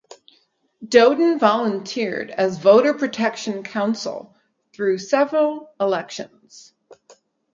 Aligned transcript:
Dodin 0.83 1.37
volunteered 1.37 2.31
as 2.31 2.57
voter 2.57 2.95
protection 2.95 3.61
counsel 3.61 4.35
through 4.73 4.97
several 4.97 5.69
elections. 5.79 6.73